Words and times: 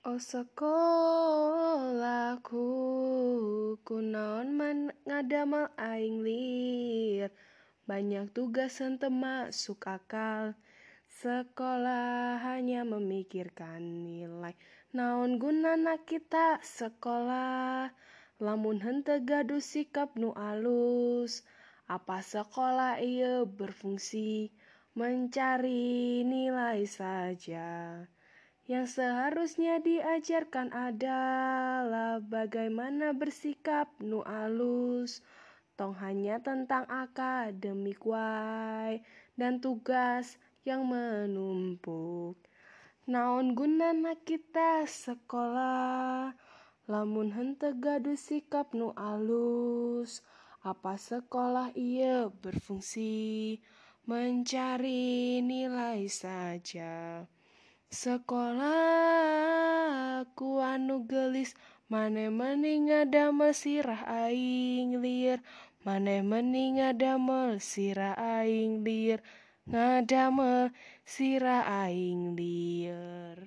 O 0.00 0.16
sekolahku 0.16 0.56
kunaon 3.84 4.56
man 4.56 4.96
ngadamel 5.04 5.68
aing 5.76 6.24
lieur 6.24 7.28
banyak 7.84 8.32
tugas 8.32 8.80
henteu 8.80 9.12
masuk 9.12 9.84
akal. 9.84 10.56
Sekolah 11.04 12.40
hanya 12.40 12.88
memikirkan 12.88 14.00
nilai. 14.00 14.56
Naon 14.96 15.36
gunana 15.36 16.00
kita 16.08 16.64
sakolah 16.64 17.92
lamun 18.40 18.80
henteu 18.80 19.20
gaduh 19.20 19.60
sikap 19.60 20.16
nu 20.16 20.32
alus 20.32 21.44
apa 21.92 22.24
sekolah 22.24 23.04
ieu 23.04 23.44
berfungsi? 23.44 24.48
Mencari 24.96 26.24
nilai 26.24 26.88
saja 26.88 28.00
yang 28.70 28.86
seharusnya 28.86 29.82
diajarkan 29.82 30.70
adalah 30.70 32.22
bagaimana 32.22 33.10
bersikap 33.10 33.90
nu 33.98 34.22
alus 34.22 35.26
tong 35.74 35.98
hanya 35.98 36.38
tentang 36.38 36.86
akademik 36.86 37.98
wae 38.06 39.02
dan 39.34 39.58
tugas 39.58 40.38
yang 40.62 40.86
menumpuk. 40.86 42.38
Naon 43.10 43.58
gunana 43.58 44.14
kita 44.22 44.86
sakolah 44.86 46.38
lamun 46.86 47.34
henteu 47.34 47.74
gaduh 47.74 48.14
sikap 48.14 48.70
nu 48.70 48.94
alus 48.94 50.22
apa 50.62 50.94
sekolah 50.94 51.74
ieu 51.74 52.30
berfungsi? 52.38 53.58
Mencari 54.06 55.42
nilai 55.42 56.06
saja 56.06 57.26
sekolah 57.90 59.10
ku 60.38 60.62
anu 60.62 61.02
gelis 61.10 61.58
maneh 61.90 62.30
mending 62.30 62.86
ngadamel 62.86 63.50
sirah 63.50 64.06
aing 64.06 65.02
lieur 65.02 65.42
maneh 65.82 66.22
mending 66.22 66.78
ngadamel 66.78 67.58
sirah 67.58 68.14
aing 68.14 68.86
lieur 68.86 69.18
ngadamel 69.66 70.70
sirah 71.02 71.66
aing 71.66 72.38
lieur 72.38 73.42